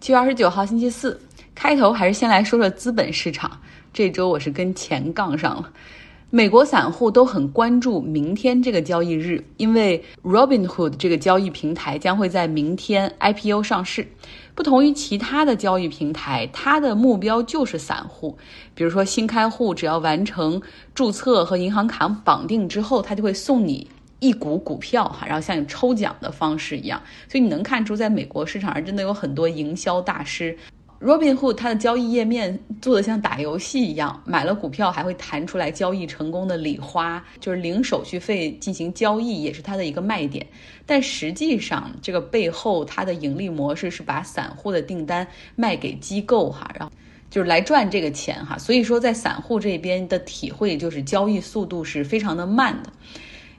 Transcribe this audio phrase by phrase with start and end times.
[0.00, 1.20] 七月二十九号星期四，
[1.54, 3.50] 开头还是先来说说资本市场。
[3.92, 5.70] 这周我是跟钱杠上了。
[6.30, 14.08] 美国散户都很关注明天这个交易日，因为 Robinhood 这个交易平台将会在明天 IPO 上市。
[14.54, 18.38] 不同于其他的交易平台，它的目标就是散户。
[18.74, 20.62] 比如说新开户，只要完成
[20.94, 23.86] 注册和银行卡绑定之后，它就会送你
[24.20, 27.02] 一股股票哈，然后像抽奖的方式一样。
[27.28, 30.56] 所以你能看出，在美国市场上真的有很多营销大师。
[31.00, 40.46] Robinhood 它的交易页面做的像打游戏一样，买了股票还会弹出来交易成功的礼花，就是零手续费进行交易，也是它的一个卖点。
[40.84, 45.26] 但实际上，这个背后它的盈利模式是把散户的订单
[45.56, 46.92] 卖给机构哈，然后
[47.30, 48.58] 就是来赚这个钱哈。
[48.58, 52.92] 所以说，在散户这边的体会就是交易速度是非常的慢的。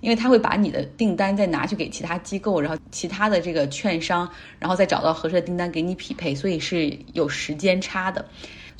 [0.01, 8.25] 因为他会把你的订单再拿去给其他机构，然后其他的这个券商，然后再找到合适的订单给你匹配，所以是有时间差的。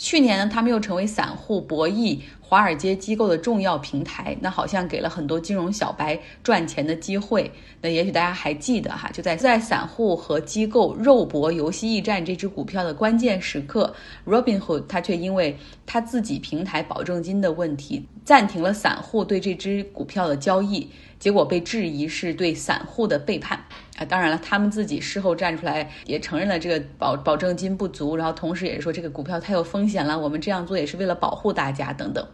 [0.04, 7.52] 去年呢，他们又成为散户博弈华尔街机构的重要平台，那好像给了很多金融小白赚钱的机会。
[7.82, 13.94] 那也许大家还记得哈，就在在散户和机构肉搏游戏驿站这只股票的关键时刻
[14.26, 20.90] ，Robinhood 他却因为他自己平台保证金的问题，暂停了散户对这只股票的交易。
[21.20, 23.64] 结果被质疑是对散户的背叛
[23.98, 24.06] 啊！
[24.06, 32.26] 当然了，他们自己事后站出来也承认了这个保保证金不足，然后同时也是说这个股票太有风险了，我们这样做也是为了保护大家等等。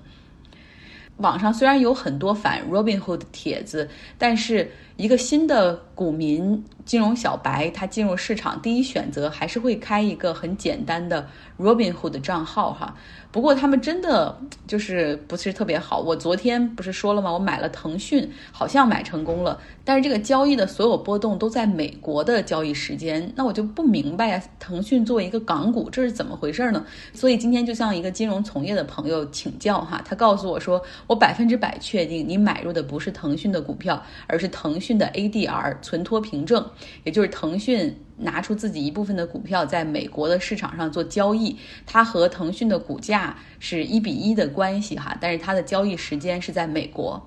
[1.18, 11.28] 网上虽然有很多反 Robinhood 的帖子，但是一个新的股民、金融小白，他进入市场第一选择还是会开一个很简单的
[11.60, 12.96] Robinhood 账号哈。
[13.32, 16.00] 不过他们真的就是不是特别好。
[16.00, 17.32] 我昨天不是说了吗？
[17.32, 24.42] 我买了腾讯，好像买成功了，但是这个交易的所有波动都在美国的交易时间，那我就不明白呀。
[24.60, 26.84] 腾讯作为一个港股，这是怎么回事呢？
[27.14, 36.66] 所以今天就向一个金融从业的朋友请教哈，他告诉我说，我百分之百确定你买入的不是腾讯的股票，而是腾讯讯的 ADR 存托凭证，
[37.04, 37.96] 也就是腾讯。
[38.20, 41.56] 拿出自己一部分的股票，在美国的市场上做交易，
[41.86, 47.24] 它和腾讯的股价是一比一的关系哈，但是它的交易时间是在美国。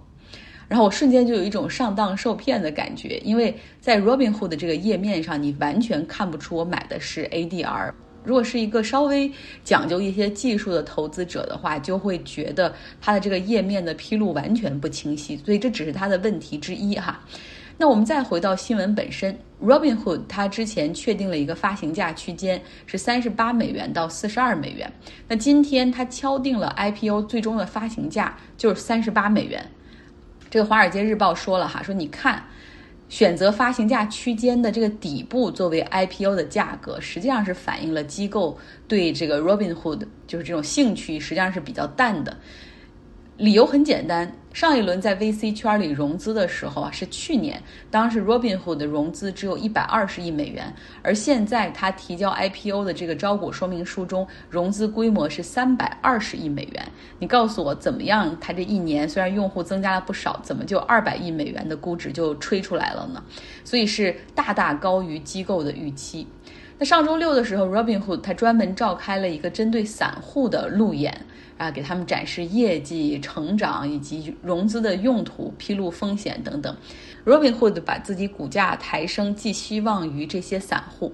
[0.66, 7.92] 然后我瞬间就有一种上当受骗的感觉，因为在 Robinhood 的这个页面上，你完全看不出我买的是 ADR。
[8.24, 9.30] 如果是一个稍微
[9.64, 17.20] 讲究一些技术的投资者的话，就会觉得它的这个页面的披露完全不清晰，所以这只是它的问题之一哈。
[17.78, 24.92] 那我们再回到新闻本身，Robinhood 它之前确定了一个发行价区间是三十八美元到四十二美元。
[25.26, 29.64] 那今天它敲定了 IPO 最终的发行价就是三十八美元。
[30.50, 32.44] 这个《华尔街日报》说了哈，说你看，
[33.10, 38.56] 选择发行价区间的这个底部作为 IPO 的价格，实际上是反映了机构
[38.86, 42.38] 对这个 Robinhood 就是这种兴趣实际上是比较淡的。
[43.36, 56.88] 理由很简单，上一轮在 VC 圈里融资的时候啊，是去年，当时 Robinhood 的融资只有一百二十亿美元，而现在他提交 IPO 的这个招股说明书中，融资规模是三百二十亿美元。
[57.20, 58.36] 你告诉我怎么样？
[58.40, 63.22] 他这一年虽然用户增加了不少，怎么就二百亿美元的估值就吹出来了呢？
[63.64, 66.26] 所以是大大高于机构的预期。
[66.80, 71.14] 那上周六的时候，Robinhood 他专门召开了一个针对散户的路演。
[71.58, 76.74] 啊，给他们展示业绩成长以及融资的用途、披露风险等等。
[77.26, 81.12] Robinhood 把自己股价抬升，寄希望于这些散户。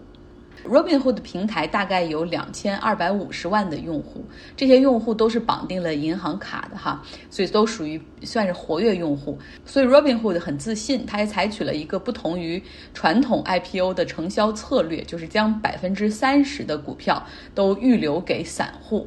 [0.68, 4.24] Robinhood 平台大概有两千二百五十万的用户，
[4.56, 9.38] 这些用户都是绑定了银行卡的哈，所以都属于算是活跃用户。
[9.64, 12.62] 所以 Robinhood 很自信，它也采取了一个不同于
[12.92, 19.06] 传统 IPO 的承销策略，就是将百分之三十的股票都预留给散户。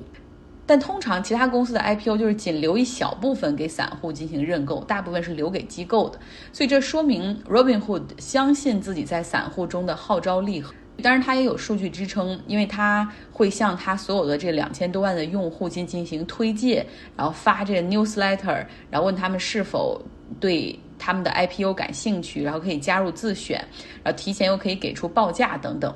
[0.66, 6.20] 但通常其他公司的 IPO 就是仅留一小部分给散户进行认购，大部分是留给机构的。
[6.54, 10.64] 所以这说明 Robinhood 相信自己在散户中的号召力。
[11.00, 16.86] 当然，它也有数据支撑，因为它会向它所有的这两千多万的用户进进行推介，
[17.16, 20.02] 然后发这个 newsletter，然后问他们是否
[20.40, 23.58] 对他们的 IPO 感兴趣，然后可以加入自选，
[24.04, 25.94] 然后提前又可以给出报价等等。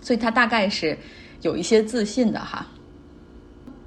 [0.00, 0.98] 所以它大概是
[1.42, 2.66] 有一些自信的哈。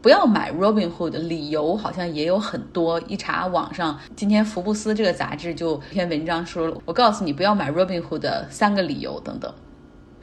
[0.01, 3.01] 不要买 Robinhood 的理由好像也有很多。
[3.07, 9.51] 一查网上，今天福布斯这个杂志就一篇文章说了，我告诉你不要买 Robinhood 的三个理由等等。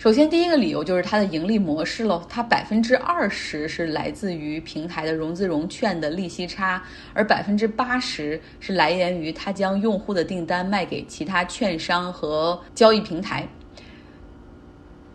[0.02, 6.82] 首先，第一个理由就是它的盈利模式喽，它百分之二十是来自于平台的融资融券的利息差，
[7.14, 13.46] 而百分之八十是来源于它将用户的订单卖给其他券商和交易平台。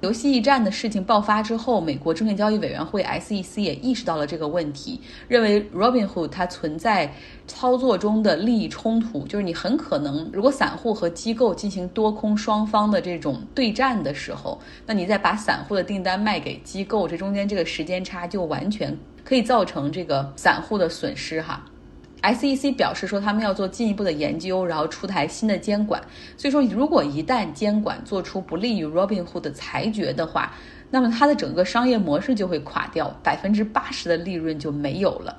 [0.02, 7.12] 游戏驿站的事情爆发之后，美国证券交易委员会 SEC 也意识到了这个问题，认为 Robinhood 它存在
[7.48, 21.66] 操作中的利益冲突，就是你很可能，如果散户和机构进行多空双方的这种对战的时候，那你再把散户的订单卖给机构，这中间这个时间差就完全可以造成这个散户的损失哈。
[22.22, 26.02] SEC 表示说，他们要做进一步的研究，然后出台新的监管。
[26.36, 30.54] 所以说，如果一旦监管做出不利于 Robinhood 的裁决的话，
[30.90, 35.38] 那么它的整个商业模式就会垮掉，百分之八十的利润就没有了。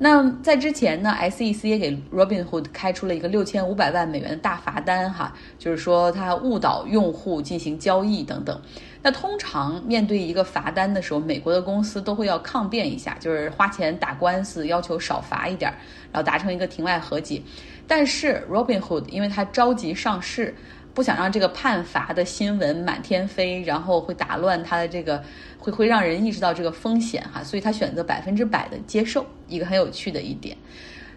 [0.00, 8.60] 那在之前呢，SEC 也给 Robinhood 开出了一个六千五百万美元的大罚单，哈，就是说他误导用户进行交易等等。
[9.02, 15.72] 那通常面对一个罚单的时候，美国的公司都会要抗辩一下，就是花钱打官司，要求少罚一点，
[16.12, 17.42] 然后达成一个庭外和解。
[17.86, 20.54] 但是 Robinhood 因为它着急上市。
[20.94, 25.22] 不想让这个判罚的新闻满天飞，然后会打乱他的这个，
[25.56, 30.56] 会会让人意识到这个风险哈，所以他选择百分之百的接受，一个很有趣的一点。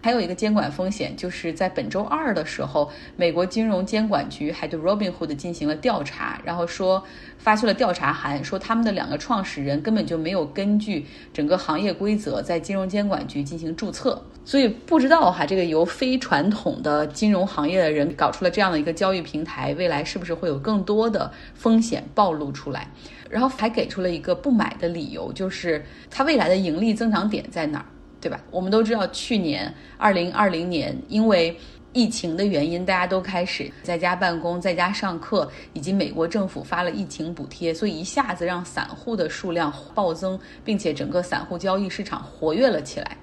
[0.02, 7.02] 还有一个监管风险，就是在本周二的时候，美国金融监管局还对 Robinhood 进行了调查，然后说
[7.38, 22.88] 发去了调查函，说他们的两个创始人根本就没有根据整个行业规则在金融监管局进行注册，所以不知道哈，这个由非传统的金融行业的人搞出了这样的一个交易平台，未来是不是会有更多的风险暴露出来？
[23.30, 27.86] 然后还给出了一个不买的理由，就是它未来的盈利增长点在哪儿？
[28.22, 28.40] 对吧？
[28.52, 31.54] 我们都知道，去年二零二零年因为
[31.92, 43.16] 疫情的原因，大家都开始在家办公、在家上课，以及美国政府发了疫情补贴，所以一下子让散户的数量暴增，并且整个散户交易市场活跃了起来。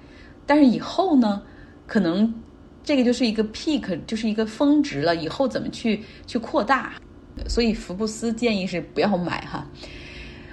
[0.46, 1.42] 但是以后呢，
[1.86, 2.32] 可能
[2.84, 5.16] 这个就是一个 peak，就是一个峰值了。
[5.16, 6.92] 以后怎么去去扩大？
[7.48, 9.66] 所以福布斯建议是不要买哈。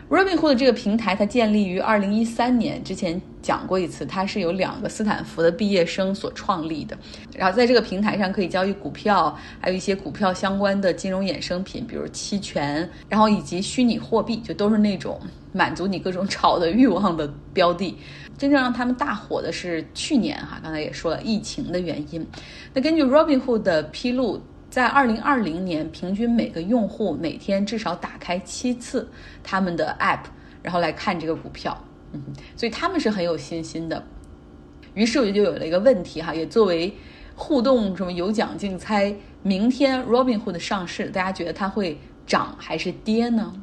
[0.09, 2.81] Robinhood 这个平台，它建立于二零一三年。
[2.81, 6.97] 之前讲过一次，它是由两个斯坦福的毕业生所创立的。
[7.35, 15.19] 然后在这个平台上可以交易股票，还有一些股票相关的金融衍生品，比如期权，然后以及虚拟货币，就都是那种
[15.51, 17.97] 满足你各种炒的欲望的标的。
[18.37, 22.25] 真正让他们大火的是去年哈，刚才也说了疫情的原因。
[22.73, 24.41] 那根据 Robinhood 的披露。
[24.69, 29.09] 在二零二零年，平均每个用户每天至少打开七次
[29.43, 30.25] 他们的 App，
[30.61, 31.77] 然后来看这个股票，
[32.11, 32.21] 嗯，
[32.55, 34.03] 所以他们是很有信心的。
[34.93, 36.93] 于是我就有了一个问题哈，也作为
[37.35, 43.53] 互动什么有奖竞猜，明天 Robinhood 上市，大家觉得它会涨还是跌呢？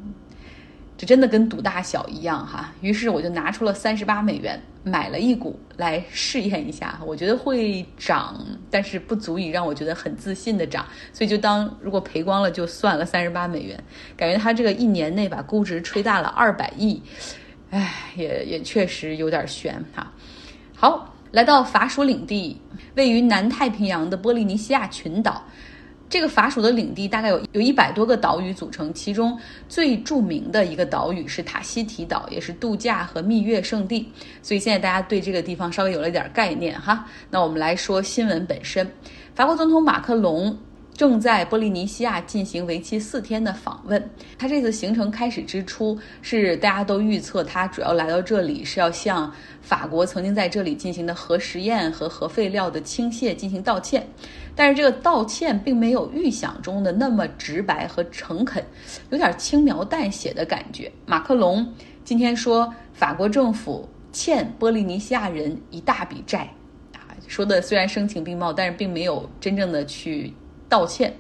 [0.97, 13.05] 这真的跟赌大小一样哈，于是我就拿出了三十八美元买了一股来试验一下，我觉得会涨，但是不足以让我觉得很自信的涨，所以就当如果赔光了就算了。
[13.05, 13.79] 三十八美元，
[14.17, 17.01] 感觉它这个一年内把估值吹大了二百亿，
[17.71, 20.11] 唉，也也确实有点悬哈。
[20.75, 22.61] 好，来到法属领地，
[22.95, 25.45] 位于南太平洋的波利尼西亚群岛。
[26.09, 29.37] 这个法属的领地大概有有一百多个岛屿组成，其中
[29.69, 34.09] 最著名的一个岛屿是塔希提岛，也是度假和蜜月圣地。
[34.43, 37.05] 所以现在大家对这个地方稍微有了一点概念哈。
[37.31, 38.89] 那我们来说新闻本身，
[39.35, 40.57] 法国总统马克龙。
[40.97, 44.11] 正在波利尼西亚进行为期四天的访问。
[44.39, 54.07] 他这次行程开始之初，是大家都预测他主要来到这里是要向法国曾经在这里进行的核实验和核废料的倾泻进行道歉。
[54.55, 58.65] 但是这个道歉并没有预想中的那么直白和诚恳，
[59.11, 60.91] 有点轻描淡写的感觉。
[61.07, 61.67] 马克龙
[62.05, 66.49] 今天说，法国政府欠波利尼西亚人一大笔债，
[66.93, 70.33] 啊，说的虽然声情并茂，但是并没有真正的去。
[70.69, 71.15] 道歉。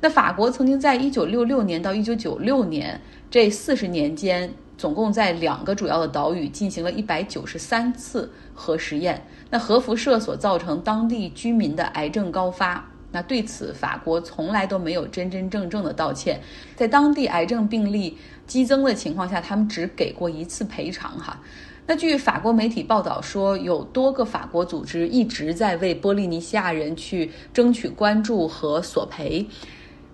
[0.00, 9.26] 那法国曾经在一九六六年到一九九六年这四十年间，总共在两个主要的岛屿进行了一百九十三次核实验。
[9.50, 16.40] 那核辐射所造成当地居民的癌症高发，那对此法国从来都没有真真正正的道歉。
[16.76, 18.16] 在当地癌症病例
[18.46, 21.18] 激增的情况下，他们只给过一次赔偿。
[21.18, 21.40] 哈。
[21.90, 29.46] 那据法国媒体报道说，有多个法国组织一直在为波利尼西亚人去争取关注和索赔，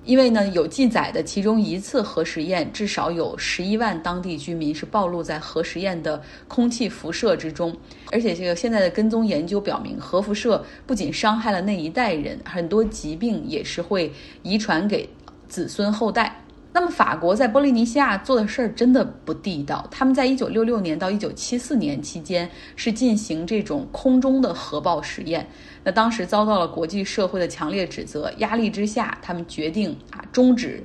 [0.05, 7.77] 因为呢有记载的其中一次核实验，至少有十一万当地居民是暴露在核实验的空气辐射之中，
[8.13, 14.13] 而且这个现在的跟踪研究表明，核辐射不仅伤害了那一代人，很多疾病也是会
[14.45, 15.09] 遗传给
[15.49, 16.41] 子孙后代。
[16.75, 19.87] 那么，法国在波利尼西亚做的事儿真的不地道。
[19.93, 25.49] 他们在一九六六年到一九七四年期间是进行这种空中的核爆实验，
[25.85, 28.29] 那当时遭到了国际社会的强烈指责。
[28.39, 30.83] 压力之下，他们决定啊终止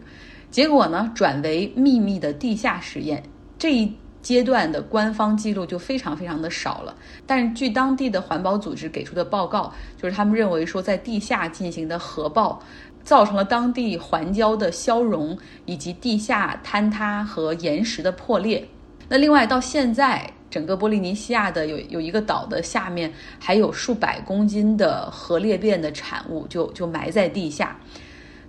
[0.52, 3.24] 结果呢转为秘密的地下实验。
[3.58, 3.92] 这一
[4.22, 6.96] 阶段的官方记录就非常非常的少了。
[7.26, 12.62] 但是据当地的环保组织给出的报告，就是他们认为说在地下进行的核爆，
[13.04, 18.68] 造成了当地环礁的消融以及地下坍塌和岩石的破裂。
[19.08, 20.32] 那另外到现在。
[20.50, 27.78] 整个波利尼西亚的有有一个岛的下面还有数百公斤的核裂变的产物，就就埋在地下。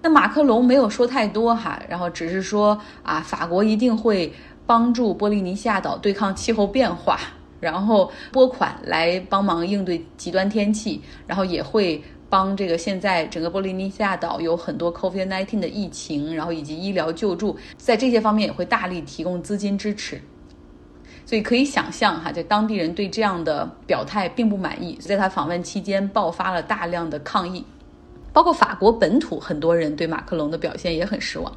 [0.00, 4.32] 那马克龙没有说太多哈，然后只是说啊，法国一定会
[4.64, 7.20] 帮助波利尼西亚岛对抗气候变化，
[7.60, 20.18] 然后拨款来帮忙应对极端天气，然后也会帮这个现在整个波利尼西亚岛有很多 COVID-19 的疫情，然后以及医疗救助，在这些方面也会大力提供资金支持。
[21.26, 27.64] 所以可以想象，哈，在当地人对这样的表态并不满意，在他访问期间爆发了大量的抗议，
[28.32, 31.52] 包括法国本土很多人对马克龙的表现也很失望。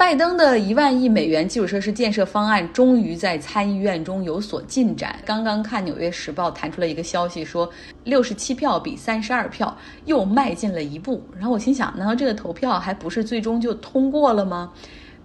[0.00, 5.14] 拜登的一万亿美元基础设施建设方案终于在参议院中有所进展。
[5.26, 7.70] 刚刚看《纽约时报》弹出了一个消息，说
[8.04, 9.76] 六十七票比三十二票
[10.06, 11.22] 又迈进了一步。
[11.36, 14.72] 然后我心想，难道这个投票还不是最终就通过了吗？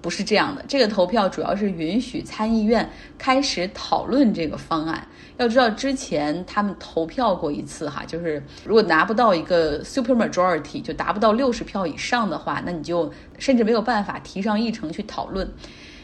[0.01, 5.07] 不是这样的，这个投票主要是允许参议院开始讨论这个方案。
[5.37, 15.49] 要知道，之前他们投票过一次哈，就是如果拿不到一个 super majority，就达不到六十票以上的话，那你就甚至没有办法提上议程去讨论。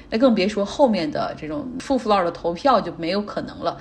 [0.09, 3.77] 那更别说后面的这种 full floor 的投票就没有可能了。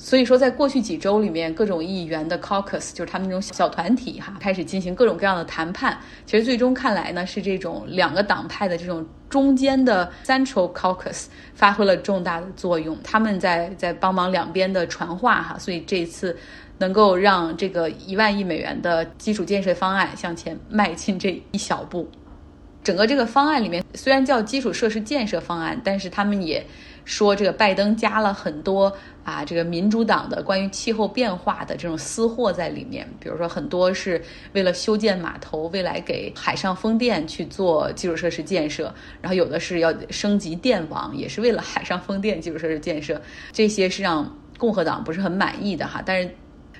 [0.00, 5.98] 所以说，在过去几周里面，各种议员的 caucus 就是他们那种小团体哈，开始进行各种各样的谈判。
[6.24, 15.58] 其实最终看来呢，是这种两个党派的这种中间的 central caucus 发挥了重大的作用，他们在在帮忙两边的传话哈。
[15.58, 16.36] 所以这一次
[16.78, 22.08] 能够让这个一万亿美元的基础建设方案向前迈进这一小步。
[22.84, 26.64] 整个这个方案里面虽然叫基础设施建设方案，但是他们也。
[27.08, 34.22] 说这个拜登加了很多啊，这个民主党的关于气候变化的这种私货在里面，比如说很多是
[34.52, 43.18] 为了修建码头，未来给海上风电去做基础设施建设，然后有的是要升级电网，也是为了海上风电基础设施建设，
[43.52, 46.30] 这些是让共和党不是很满意的哈，但是。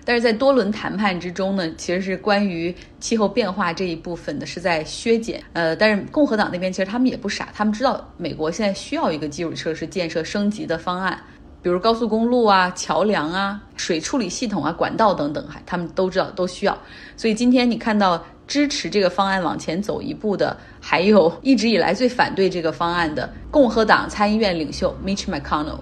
[0.09, 5.39] 但是在多轮谈判之中呢，其实是关于气候变化这一部分的是在削减。
[5.53, 11.21] 呃，但是共和党那边其实他们也不傻，他们知道美国现在需要一个基础设施建设升级的方案，
[11.61, 16.75] 比如高速公路啊、桥梁啊、水处理系统啊、管道等等，哈，他们都知道都需要。
[17.15, 25.81] 所以今天你看到支持这个方案往前走一步的，还有一直以来最反对这个方案的共和党参议院领袖 Mitch McConnell。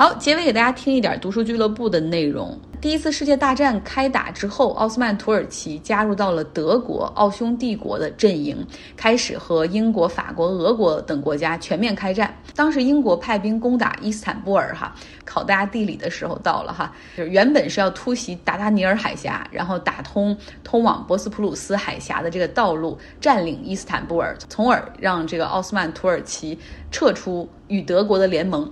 [0.00, 2.58] 好，结尾给大家听一点读书俱乐部的内容。
[2.80, 8.66] 第一次世界大战开打之后，奥斯曼土耳其加入到了德国奥匈帝国的阵营，
[8.96, 12.34] 开始和英国、法国、俄国等国家全面开战。
[12.54, 14.94] 当时英国派兵攻打伊斯坦布尔，哈，
[15.26, 26.58] 考大家地理的时候到了哈，就是原本是要突袭达达尼尔海峡，然后打通通往博斯普鲁斯海峡的这个道路，占领伊斯坦布尔，从而让这个奥斯曼土耳其
[26.90, 28.66] 撤出与德国的联盟。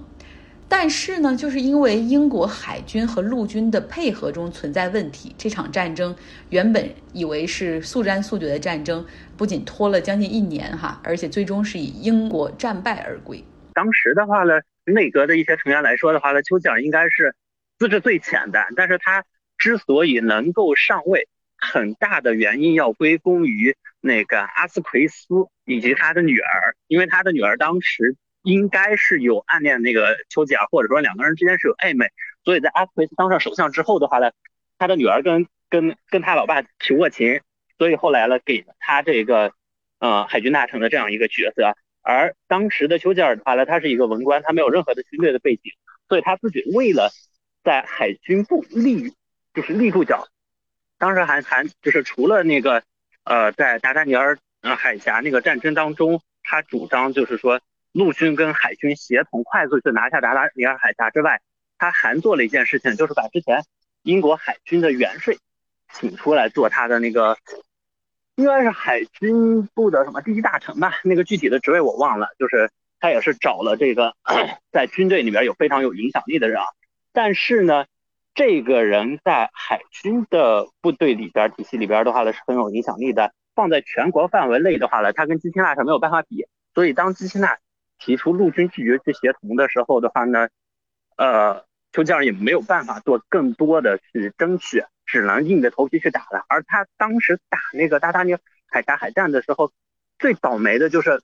[0.71, 6.15] 但是呢，就是因为英国海军和陆军的配合中存在问题，这场战争
[6.51, 13.43] 原本以为是速战速决的战争，不仅拖了将近一年哈，而且最终是以英国战败而归。
[13.73, 17.35] 当时的话呢，内阁的一些成员来说的话呢，丘吉尔应该是
[17.79, 19.25] 资质最浅的，但是他
[19.57, 25.25] 之所以能够上位，很大的原因要归功于那个阿斯奎斯
[25.65, 28.17] 以及他的女儿，因为他的女儿当时。
[28.43, 32.11] 应该是有暗恋那个丘吉尔，或者说两个人之间是有暧昧，
[32.45, 34.31] 所以在阿斯奎斯当上首相之后的话呢，
[34.79, 37.41] 他的女儿跟跟跟他老爸提过情，
[37.77, 39.53] 所以后来呢给了他这个
[39.99, 41.77] 呃海军大臣的这样一个角色。
[42.01, 45.73] 而当时的丘吉尔的话呢，他是一个文官，他没有任何的军队的背景，
[46.09, 47.11] 所以他自己为了
[47.65, 49.13] 在海军部立
[49.53, 50.27] 就是立住脚，
[50.97, 52.83] 当时还还就是除了那个
[53.25, 57.61] 呃在达达尼尔海峡那个战争当中，他主张就是说。
[57.93, 61.41] 陆军跟海军协同快速去拿下达达尼尔海峡之外，
[61.79, 63.65] 他还做了一件事情，就是把之前
[64.03, 65.35] 英国海军的元帅
[65.93, 67.37] 请出来做他的那个，
[68.37, 72.29] 应该是海军部的什么第一大臣吧，那个具体的职位我忘了。
[72.39, 74.15] 就是他也是找了这个
[74.71, 76.67] 在军队里边有非常有影响力的人啊。
[77.13, 77.87] 但是呢，
[78.35, 86.47] 这个人在海军的部队里边体系里边的话呢是很有影响力的，放在全国范围内的话呢，他跟基辛纳是没有办法比。
[86.75, 87.59] 所以当基辛纳
[87.99, 90.49] 提出陆军拒绝去协同的时候的话呢，
[91.17, 96.45] 呃，丘吉尔也没有办法做更多的去争取，只能硬着头皮去打了。
[96.49, 98.37] 而他当时打那个达达尼
[98.67, 99.73] 海峡海战的时候，
[100.19, 101.23] 最倒霉的就是，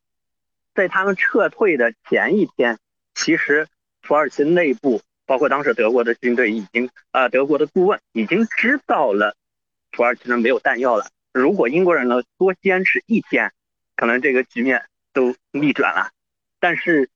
[0.75, 2.79] 在他们撤退的前一天，
[3.15, 3.69] 其实
[4.03, 9.37] 土耳其内部，包括当时德国的军队已经啊，德国的顾问已经知道了
[9.93, 11.07] 土耳其人没有弹药了。
[11.33, 13.53] 如果英国人呢多坚持一天，
[13.97, 16.11] 可能这个局面都逆转了。
[16.65, 17.11] 但是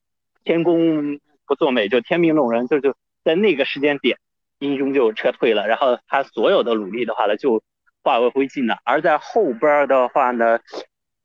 [0.44, 4.18] 天公不作美，就天命弄人，就就在那个时间点，
[4.58, 7.62] 英雄就撤退了，然后他所有的努力的话呢，就
[8.02, 8.76] 化为灰烬了。
[8.84, 10.58] 而在后边的话呢。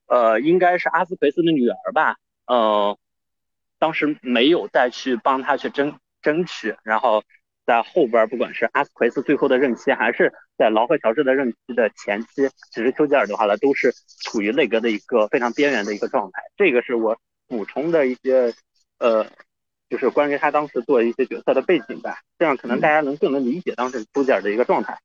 [0.05, 2.95] 呃，应该是阿斯奎斯的女儿吧，呃，
[3.79, 7.23] 当时没有再去帮他去争争取，然后
[7.65, 13.91] 在后边，不管是阿斯奎斯最后的任期，还是在劳合乔治的任期的前期，其实丘吉尔的话呢，都是
[14.23, 16.43] 处于内阁的一个非常边缘的一个状态。
[16.57, 17.17] 这个是我
[17.55, 18.51] 补充的一些，
[18.97, 19.27] 呃，
[19.87, 24.99] 就是关于他当时做一些决策的背景吧，这样可能大家能更能理解当时朱吉尔的一个状态。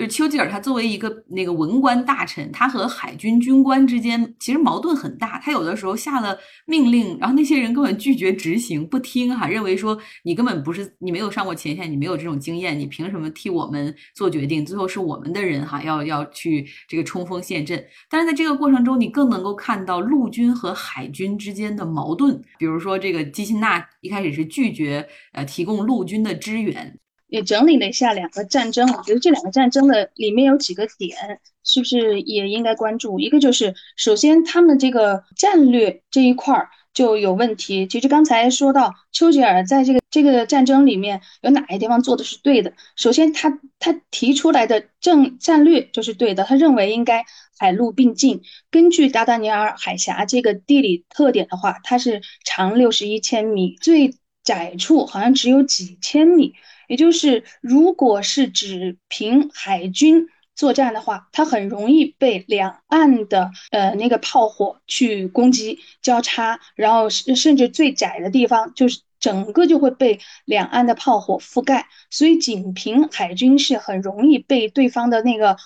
[0.00, 5.38] 就是丘吉尔，他作为一个那个文官大臣，他和海军军官之间其实矛盾很大。
[5.40, 14.64] 他有的时候下了命令，然后那些人根本拒绝执行，不听哈，认为说你根本不是你没有上过前线，你没有这种经验，你凭什么替我们做决定？
[14.64, 17.84] 最后是我们的人哈，要要去这个冲锋陷阵。
[18.08, 22.40] 但是在这个过程中，你更能够看到陆军和海军之间的矛盾。
[22.58, 26.98] 比如说，这个基辛纳一开始是拒绝呃提供陆军的支援。
[27.30, 33.18] 也整理了一下两个战争，我觉得这两个战争的里面有几个点，是不是也应该关注？
[33.18, 37.86] 一个就是，首先他们这个战略这一块儿就有问题。
[37.86, 42.72] 其实刚才说到丘吉尔在这个这个战争里面有哪些地方做的是对的？
[42.96, 47.24] 首先，他他提出来的政战略就是对的，他认为应该
[47.58, 48.42] 海陆并进。
[48.70, 56.54] 根据达达尼尔海峡这个地理特点的话，它是长六十一千米，最窄处好像只有几千米。
[56.90, 75.56] 也就是，如果是只凭海军作战的话，它很容易被两岸的呃那个炮火去攻击交叉，然后甚甚至最窄的地方就是整个就会被两岸的炮火覆盖，所以仅凭海军是很容易被对方的那个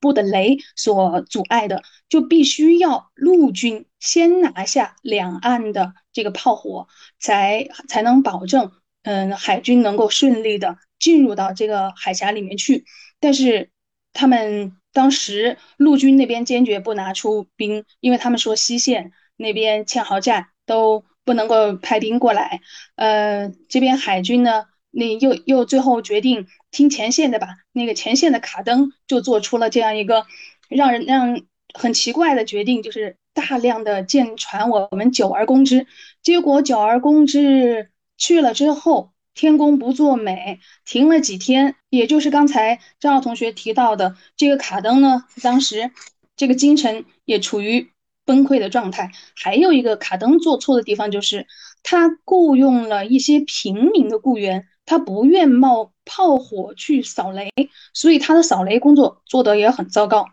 [0.00, 6.88] 布的雷所阻碍的，就必须要陆军先拿下两岸的这个炮火，
[7.20, 8.72] 才才能保证。
[9.04, 12.84] 嗯，海军能够顺利的进入到这个海峡里面去，
[13.20, 13.70] 但是
[14.14, 22.62] 他们当时陆军那边坚决不拿出兵，因为他们说西线那边堑壕战都不能够派兵过来。
[22.96, 30.24] 呃，这边海军呢，那又又最后决定听前线的吧，那个前线的卡登就做出了这样一个
[30.70, 31.42] 让人让
[31.74, 35.86] 很奇怪的决定，就是大量的舰船我们久而攻之，
[36.22, 37.90] 结果久而攻之。
[38.16, 41.76] 去了之后，天公不作美，停了几天。
[41.90, 45.92] 也就是刚才张浩同学提到的这个卡登呢，当时
[46.36, 47.90] 这个京城也处于
[48.24, 49.12] 崩溃的状态。
[49.36, 51.46] 还有一个卡登做错的地方就是，
[51.82, 57.52] 他雇佣了一些平民的雇员，他不愿冒炮火去扫雷，
[57.92, 60.26] 所以他的扫雷工作做得也很糟糕。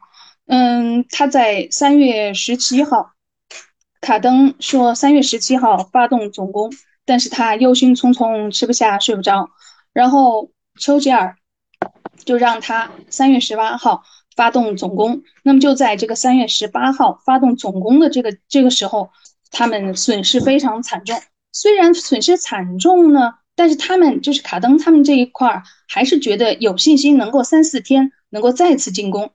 [0.47, 3.11] 嗯，他在三月十七号，
[4.01, 6.71] 卡登说三月十七号发动总攻。
[7.05, 9.49] 但是他忧心忡忡，吃不下睡不着，
[9.93, 11.35] 然后丘吉尔
[12.23, 14.03] 就让他三月十八号
[14.35, 15.23] 发动总攻。
[15.43, 19.09] 那么就在这个三月十八号发动总攻的这个这个时候，
[19.49, 21.19] 他们损失非常惨重。
[21.51, 29.31] 虽然损失惨重呢，但是他们就是卡登他们这一块儿还是觉得有信心能够三四天能够再次进攻。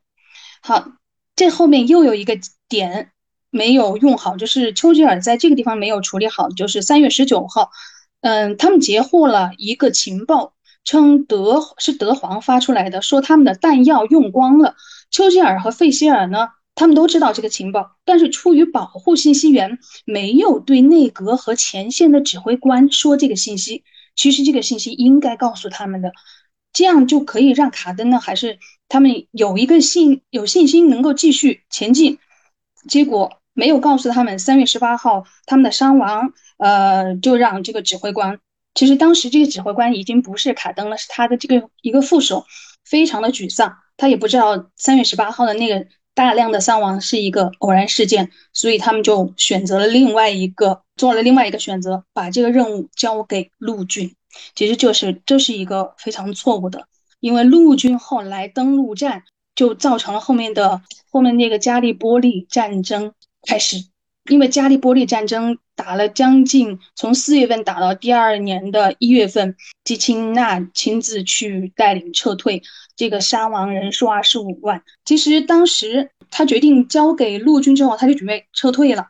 [0.63, 0.93] 好，
[1.35, 3.13] 这后面又有一个点。
[3.57, 6.51] 没有用好，就是丘吉尔在这个地方没有处理好。
[6.51, 7.71] 就是三月十九号，
[8.21, 10.53] 嗯，他们截获了一个情报，
[10.85, 14.77] 称德是德皇发出来的，说他们的弹药用光了。
[15.11, 23.85] 丘吉尔和费希尔呢，他们都知道这个情报，但是出于保护信息源，没有对内阁和前线的指挥官说这个信息。
[24.15, 26.13] 其实这个信息应该告诉他们的，
[26.73, 32.19] 这样就可以让卡登呢，还是他们有一个信有信心能够继续前进。
[32.87, 33.41] 结果。
[33.57, 38.39] 没有告诉他们三月十八号他们的伤亡，呃，就让这个指挥官，
[38.75, 42.45] 其实当时这个指挥官已经不是卡登了，是他的这个一个副手，
[42.85, 54.15] 非常的沮丧，他也不知道三月十八号的那个大量的伤亡是一个偶然事件，所以他们就选择了另外一个，做了另外一个选择，把这个任务交给陆军，
[54.55, 56.87] 其实就是这是一个非常错误的，
[57.21, 59.23] 因为陆军后来登陆战
[59.55, 63.15] 就造成了后面的后面那个加利波利战争。
[63.47, 63.77] 开始，
[64.29, 72.63] 因为加利波利战争打了将近从四月份打到第二年的一月份，基钦纳亲自去带领撤退，
[72.97, 74.83] 这个伤亡人数二十五万。
[75.05, 79.07] 其实当时他决定交给陆军之后，他就准备撤退了。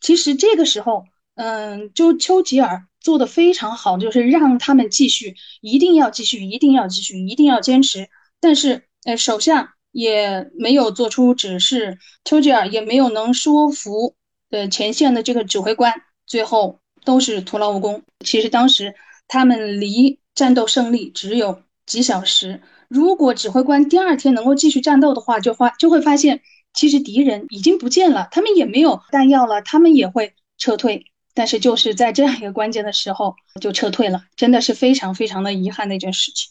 [0.00, 8.08] 其实这个时候，嗯，就丘吉尔做的非常好，就是让他们继续，一定要继续，一定要继续，一定要坚持。
[8.40, 14.14] 但是，呃，首相也没有做出指示，丘吉尔也没有能说服
[14.50, 15.92] 呃前线的这个指挥官。
[16.26, 18.02] 最后都是徒劳无功。
[18.24, 18.94] 其实当时
[19.26, 22.60] 他们离战斗胜利只有几小时。
[22.88, 26.40] 如果指挥官第二天能够继续战斗的话，就发就会发现，
[26.72, 31.06] 其实敌人已经不见了，他们也没有弹药了，他们也会撤退。
[31.34, 36.50] 但是就是在这样一个关键的时候就撤退了，真的是非常非常的遗憾的一件事情。